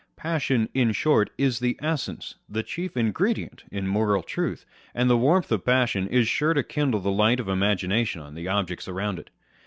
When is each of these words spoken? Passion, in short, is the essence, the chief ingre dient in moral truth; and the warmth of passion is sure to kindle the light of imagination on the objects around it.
Passion, 0.15 0.67
in 0.73 0.93
short, 0.93 1.29
is 1.37 1.59
the 1.59 1.77
essence, 1.79 2.33
the 2.49 2.63
chief 2.63 2.95
ingre 2.95 3.35
dient 3.35 3.61
in 3.69 3.85
moral 3.87 4.23
truth; 4.23 4.65
and 4.95 5.07
the 5.11 5.15
warmth 5.15 5.51
of 5.51 5.63
passion 5.63 6.07
is 6.07 6.27
sure 6.27 6.55
to 6.55 6.63
kindle 6.63 7.01
the 7.01 7.11
light 7.11 7.39
of 7.39 7.47
imagination 7.47 8.19
on 8.19 8.33
the 8.33 8.47
objects 8.47 8.87
around 8.87 9.19
it. 9.19 9.29